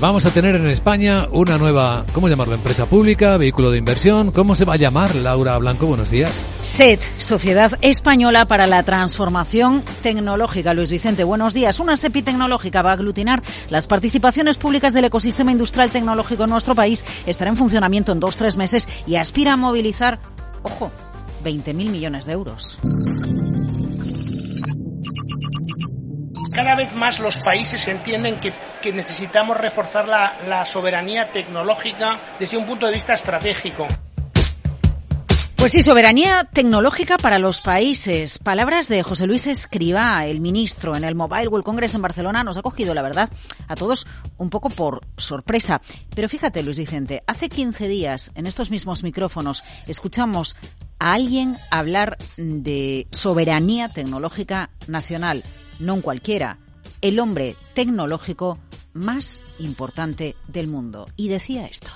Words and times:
Vamos 0.00 0.24
a 0.26 0.30
tener 0.30 0.54
en 0.54 0.68
España 0.68 1.26
una 1.32 1.58
nueva, 1.58 2.04
¿cómo 2.12 2.28
llamarlo? 2.28 2.54
Empresa 2.54 2.86
pública, 2.86 3.36
vehículo 3.36 3.72
de 3.72 3.78
inversión. 3.78 4.30
¿Cómo 4.30 4.54
se 4.54 4.64
va 4.64 4.74
a 4.74 4.76
llamar, 4.76 5.16
Laura 5.16 5.58
Blanco? 5.58 5.88
Buenos 5.88 6.08
días. 6.12 6.44
SET, 6.62 7.00
Sociedad 7.18 7.72
Española 7.80 8.44
para 8.44 8.68
la 8.68 8.84
Transformación 8.84 9.82
Tecnológica. 10.00 10.72
Luis 10.72 10.92
Vicente, 10.92 11.24
buenos 11.24 11.52
días. 11.52 11.80
Una 11.80 11.96
SEPI 11.96 12.22
tecnológica 12.22 12.80
va 12.80 12.90
a 12.90 12.92
aglutinar 12.92 13.42
las 13.70 13.88
participaciones 13.88 14.56
públicas 14.56 14.94
del 14.94 15.06
ecosistema 15.06 15.50
industrial 15.50 15.90
tecnológico 15.90 16.44
en 16.44 16.50
nuestro 16.50 16.76
país. 16.76 17.04
Estará 17.26 17.50
en 17.50 17.56
funcionamiento 17.56 18.12
en 18.12 18.20
dos, 18.20 18.36
tres 18.36 18.56
meses 18.56 18.88
y 19.04 19.16
aspira 19.16 19.54
a 19.54 19.56
movilizar, 19.56 20.20
ojo, 20.62 20.92
20.000 21.42 21.74
millones 21.74 22.24
de 22.24 22.32
euros. 22.34 22.78
Cada 26.54 26.76
vez 26.76 26.94
más 26.94 27.18
los 27.18 27.36
países 27.38 27.86
entienden 27.88 28.38
que, 28.40 28.52
que 28.80 28.92
necesitamos 28.92 29.56
reforzar 29.56 30.08
la, 30.08 30.64
soberanía 30.64 31.30
tecnológica 31.30 32.18
desde 32.38 32.56
un 32.56 32.66
punto 32.66 32.86
de 32.86 32.92
vista 32.92 33.14
estratégico. 33.14 33.86
Pues 35.56 35.72
sí, 35.72 35.82
soberanía 35.82 36.44
tecnológica 36.44 37.18
para 37.18 37.38
los 37.38 37.60
países. 37.60 38.38
Palabras 38.38 38.88
de 38.88 39.02
José 39.02 39.26
Luis 39.26 39.46
Escribá, 39.48 40.24
el 40.24 40.40
ministro, 40.40 40.94
en 40.94 41.02
el 41.02 41.16
Mobile 41.16 41.48
World 41.48 41.64
Congress 41.64 41.94
en 41.94 42.02
Barcelona. 42.02 42.44
Nos 42.44 42.56
ha 42.56 42.62
cogido, 42.62 42.94
la 42.94 43.02
verdad, 43.02 43.28
a 43.66 43.74
todos 43.74 44.06
un 44.36 44.50
poco 44.50 44.70
por 44.70 45.00
sorpresa. 45.16 45.80
Pero 46.14 46.28
fíjate, 46.28 46.62
Luis 46.62 46.78
Vicente, 46.78 47.24
hace 47.26 47.48
15 47.48 47.88
días, 47.88 48.30
en 48.36 48.46
estos 48.46 48.70
mismos 48.70 49.02
micrófonos, 49.02 49.64
escuchamos 49.88 50.56
a 51.00 51.14
alguien 51.14 51.56
hablar 51.70 52.16
de 52.36 53.08
soberanía 53.10 53.88
tecnológica 53.88 54.70
nacional 54.86 55.42
no 55.78 55.94
un 55.94 56.02
cualquiera, 56.02 56.58
el 57.00 57.18
hombre 57.20 57.56
tecnológico 57.74 58.58
más 58.92 59.42
importante 59.58 60.36
del 60.46 60.68
mundo. 60.68 61.08
Y 61.16 61.28
decía 61.28 61.66
esto. 61.66 61.90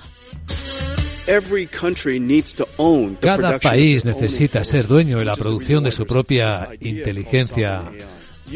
Cada 3.21 3.59
país 3.61 4.05
necesita 4.05 4.65
ser 4.65 4.87
dueño 4.89 5.19
de 5.19 5.25
la 5.25 5.35
producción 5.35 5.85
de 5.85 5.93
su 5.93 6.05
propia 6.05 6.71
inteligencia 6.81 7.93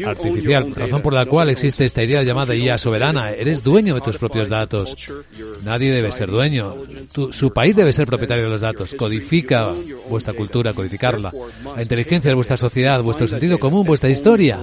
artificial, 0.05 0.73
razón 0.75 1.01
por 1.01 1.13
la 1.13 1.25
cual 1.25 1.49
existe 1.49 1.85
esta 1.85 2.03
idea 2.03 2.23
llamada 2.23 2.55
IA 2.55 2.77
soberana. 2.77 3.31
Eres 3.31 3.63
dueño 3.63 3.95
de 3.95 4.01
tus 4.01 4.17
propios 4.17 4.49
datos. 4.49 4.95
Nadie 5.63 5.91
debe 5.91 6.11
ser 6.11 6.29
dueño. 6.29 6.75
su 7.31 7.51
país 7.51 7.75
debe 7.75 7.93
ser 7.93 8.07
propietario 8.07 8.45
de 8.45 8.49
los 8.49 8.61
datos. 8.61 8.93
Codifica 8.95 9.73
vuestra 10.09 10.33
cultura, 10.33 10.73
codificarla. 10.73 11.31
La 11.75 11.81
inteligencia 11.81 12.29
de 12.29 12.35
vuestra 12.35 12.57
sociedad, 12.57 13.01
vuestro 13.01 13.27
sentido 13.27 13.59
común, 13.59 13.85
vuestra 13.85 14.09
historia. 14.09 14.59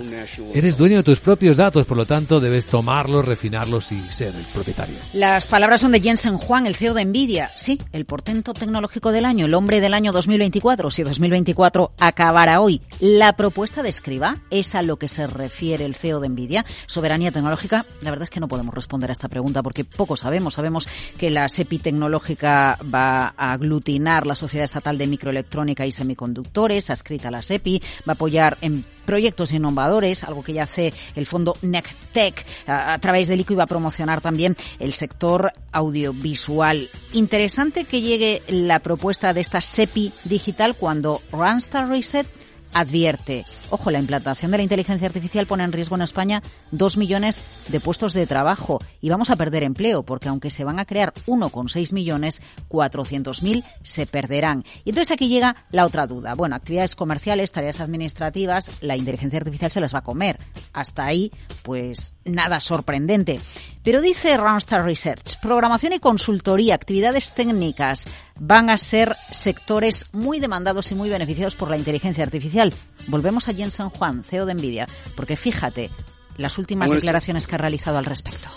Eres 0.54 0.76
dueño 0.76 0.98
de 0.98 1.02
tus 1.02 1.20
propios 1.20 1.56
datos, 1.56 1.86
por 1.86 1.96
lo 1.96 2.06
tanto 2.06 2.40
debes 2.40 2.66
tomarlos, 2.66 3.24
refinarlos 3.24 3.92
y 3.92 4.00
ser 4.10 4.34
el 4.34 4.44
propietario. 4.52 4.96
Las 5.12 5.46
palabras 5.46 5.80
son 5.80 5.92
de 5.92 6.00
Jensen 6.00 6.38
Juan, 6.38 6.66
el 6.66 6.76
CEO 6.76 6.94
de 6.94 7.04
Nvidia. 7.04 7.50
Sí, 7.56 7.78
el 7.92 8.04
portento 8.04 8.54
tecnológico 8.54 9.12
del 9.12 9.24
año, 9.24 9.46
el 9.46 9.54
hombre 9.54 9.80
del 9.80 9.94
año 9.94 10.12
2024. 10.12 10.90
Si 10.90 11.02
2024 11.02 11.92
acabará 11.98 12.60
hoy. 12.60 12.80
La 13.00 13.34
propuesta 13.34 13.82
de 13.82 13.88
Escriba 13.88 14.36
es 14.50 14.74
a 14.74 14.82
lo 14.82 14.96
que 14.96 15.08
se 15.08 15.23
refiere 15.26 15.84
el 15.84 15.94
CEO 15.94 16.20
de 16.20 16.28
Nvidia, 16.28 16.64
soberanía 16.86 17.32
tecnológica, 17.32 17.86
la 18.00 18.10
verdad 18.10 18.24
es 18.24 18.30
que 18.30 18.40
no 18.40 18.48
podemos 18.48 18.74
responder 18.74 19.10
a 19.10 19.12
esta 19.12 19.28
pregunta 19.28 19.62
porque 19.62 19.84
poco 19.84 20.16
sabemos. 20.16 20.54
Sabemos 20.54 20.88
que 21.18 21.30
la 21.30 21.48
SEPI 21.48 21.78
tecnológica 21.78 22.78
va 22.82 23.34
a 23.36 23.52
aglutinar 23.52 24.26
la 24.26 24.36
Sociedad 24.36 24.64
Estatal 24.64 24.98
de 24.98 25.06
Microelectrónica 25.06 25.86
y 25.86 25.92
Semiconductores, 25.92 26.90
adscrita 26.90 27.28
a 27.28 27.30
la 27.30 27.42
SEPI, 27.42 27.80
va 28.08 28.12
a 28.12 28.14
apoyar 28.14 28.58
en 28.60 28.84
proyectos 29.04 29.52
innovadores, 29.52 30.24
algo 30.24 30.42
que 30.42 30.54
ya 30.54 30.64
hace 30.64 30.92
el 31.14 31.26
fondo 31.26 31.56
NECTEC. 31.62 32.46
A, 32.66 32.94
a 32.94 32.98
través 32.98 33.28
del 33.28 33.40
ICO 33.40 33.56
va 33.56 33.64
a 33.64 33.66
promocionar 33.66 34.20
también 34.20 34.56
el 34.78 34.92
sector 34.92 35.52
audiovisual. 35.72 36.88
Interesante 37.12 37.84
que 37.84 38.00
llegue 38.00 38.42
la 38.48 38.78
propuesta 38.78 39.32
de 39.32 39.40
esta 39.40 39.60
SEPI 39.60 40.12
digital 40.24 40.76
cuando 40.76 41.20
Randstad 41.30 41.88
Reset 41.88 42.26
advierte, 42.74 43.46
ojo, 43.70 43.90
la 43.90 43.98
implantación 43.98 44.50
de 44.50 44.58
la 44.58 44.62
inteligencia 44.62 45.06
artificial 45.06 45.46
pone 45.46 45.64
en 45.64 45.72
riesgo 45.72 45.94
en 45.96 46.02
España 46.02 46.42
dos 46.70 46.96
millones 46.96 47.40
de 47.68 47.80
puestos 47.80 48.12
de 48.12 48.26
trabajo 48.26 48.80
y 49.04 49.10
vamos 49.10 49.28
a 49.28 49.36
perder 49.36 49.64
empleo 49.64 50.02
porque 50.02 50.30
aunque 50.30 50.48
se 50.48 50.64
van 50.64 50.78
a 50.78 50.86
crear 50.86 51.12
1,6 51.26 51.92
millones, 51.92 52.40
400.000 52.70 53.62
se 53.82 54.06
perderán. 54.06 54.64
Y 54.82 54.88
entonces 54.88 55.12
aquí 55.12 55.28
llega 55.28 55.56
la 55.70 55.84
otra 55.84 56.06
duda. 56.06 56.32
Bueno, 56.32 56.56
actividades 56.56 56.96
comerciales, 56.96 57.52
tareas 57.52 57.82
administrativas, 57.82 58.82
la 58.82 58.96
inteligencia 58.96 59.40
artificial 59.40 59.70
se 59.70 59.82
las 59.82 59.94
va 59.94 59.98
a 59.98 60.04
comer. 60.04 60.38
Hasta 60.72 61.04
ahí, 61.04 61.30
pues 61.62 62.14
nada 62.24 62.60
sorprendente. 62.60 63.40
Pero 63.82 64.00
dice 64.00 64.38
Randstad 64.38 64.84
Research, 64.84 65.38
programación 65.38 65.92
y 65.92 66.00
consultoría, 66.00 66.74
actividades 66.74 67.34
técnicas 67.34 68.06
van 68.40 68.70
a 68.70 68.78
ser 68.78 69.16
sectores 69.30 70.06
muy 70.12 70.40
demandados 70.40 70.90
y 70.92 70.94
muy 70.94 71.10
beneficiados 71.10 71.56
por 71.56 71.68
la 71.68 71.76
inteligencia 71.76 72.24
artificial. 72.24 72.72
Volvemos 73.08 73.48
a 73.48 73.54
Jensen 73.54 73.90
Juan, 73.90 74.24
CEO 74.24 74.46
de 74.46 74.54
Nvidia, 74.54 74.88
porque 75.14 75.36
fíjate 75.36 75.90
las 76.38 76.56
últimas 76.56 76.90
declaraciones 76.90 77.46
que 77.46 77.56
ha 77.56 77.58
realizado 77.58 77.98
al 77.98 78.06
respecto. 78.06 78.48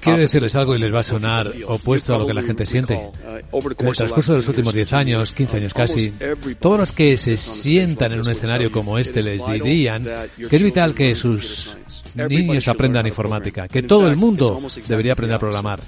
Quiero 0.00 0.18
decirles 0.18 0.54
algo 0.56 0.74
y 0.74 0.78
les 0.78 0.94
va 0.94 1.00
a 1.00 1.04
sonar 1.04 1.52
opuesto 1.66 2.14
a 2.14 2.18
lo 2.18 2.26
que 2.26 2.34
la 2.34 2.42
gente 2.42 2.66
siente. 2.66 2.94
En 2.94 3.86
el 3.88 3.96
transcurso 3.96 4.32
de 4.32 4.38
los 4.38 4.48
últimos 4.48 4.74
10 4.74 4.92
años, 4.92 5.32
15 5.32 5.56
años 5.56 5.74
casi, 5.74 6.12
todos 6.60 6.78
los 6.78 6.92
que 6.92 7.16
se 7.16 7.36
sientan 7.36 8.12
en 8.12 8.20
un 8.20 8.30
escenario 8.30 8.70
como 8.70 8.98
este 8.98 9.22
les 9.22 9.46
dirían 9.46 10.04
que 10.48 10.56
es 10.56 10.62
vital 10.62 10.94
que 10.94 11.14
sus 11.14 11.76
niños 12.14 12.68
aprendan 12.68 13.06
informática, 13.06 13.68
que 13.68 13.82
todo 13.82 14.08
el 14.08 14.16
mundo 14.16 14.60
debería 14.86 15.12
aprender 15.12 15.36
a 15.36 15.38
programar. 15.38 15.80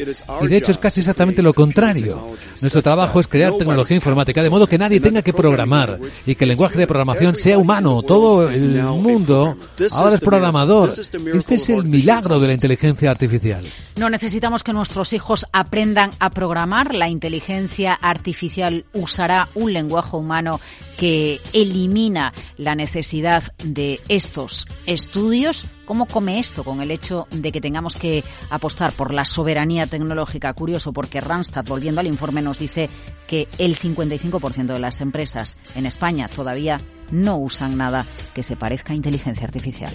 Y 0.42 0.46
de 0.46 0.56
hecho 0.56 0.72
es 0.72 0.78
casi 0.78 1.00
exactamente 1.00 1.42
lo 1.42 1.52
contrario. 1.52 2.34
Nuestro 2.60 2.82
trabajo 2.82 3.20
es 3.20 3.28
crear 3.28 3.56
tecnología 3.56 3.96
informática 3.96 4.42
de 4.42 4.50
modo 4.50 4.66
que 4.66 4.78
nadie 4.78 5.00
tenga 5.00 5.22
que 5.22 5.32
programar 5.32 5.98
y 6.26 6.34
que 6.34 6.44
el 6.44 6.50
lenguaje 6.50 6.78
de 6.78 6.86
programación 6.86 7.34
sea 7.34 7.58
humano. 7.58 8.02
Todo 8.02 8.48
el 8.48 8.82
mundo 8.82 9.56
ahora 9.92 10.14
es 10.14 10.20
programador. 10.20 10.90
Este 11.34 11.57
es 11.58 11.68
el 11.68 11.84
milagro 11.84 12.40
de 12.40 12.48
la 12.48 12.54
inteligencia 12.54 13.10
artificial. 13.10 13.64
No 13.96 14.10
necesitamos 14.10 14.62
que 14.62 14.72
nuestros 14.72 15.12
hijos 15.12 15.46
aprendan 15.52 16.10
a 16.20 16.30
programar. 16.30 16.94
La 16.94 17.08
inteligencia 17.08 17.94
artificial 17.94 18.84
usará 18.92 19.48
un 19.54 19.72
lenguaje 19.72 20.16
humano 20.16 20.60
que 20.96 21.40
elimina 21.52 22.32
la 22.56 22.74
necesidad 22.74 23.42
de 23.62 24.00
estos 24.08 24.66
estudios. 24.86 25.66
¿Cómo 25.84 26.06
come 26.06 26.38
esto 26.38 26.64
con 26.64 26.80
el 26.80 26.90
hecho 26.90 27.26
de 27.30 27.50
que 27.50 27.60
tengamos 27.60 27.96
que 27.96 28.22
apostar 28.50 28.92
por 28.92 29.12
la 29.12 29.24
soberanía 29.24 29.86
tecnológica? 29.86 30.52
Curioso, 30.52 30.92
porque 30.92 31.20
Randstad, 31.20 31.64
volviendo 31.64 32.00
al 32.00 32.06
informe, 32.06 32.42
nos 32.42 32.58
dice 32.58 32.90
que 33.26 33.48
el 33.58 33.78
55% 33.78 34.74
de 34.74 34.78
las 34.78 35.00
empresas 35.00 35.56
en 35.74 35.86
España 35.86 36.28
todavía 36.28 36.80
no 37.10 37.38
usan 37.38 37.76
nada 37.76 38.06
que 38.34 38.42
se 38.42 38.56
parezca 38.56 38.92
a 38.92 38.96
inteligencia 38.96 39.46
artificial. 39.46 39.94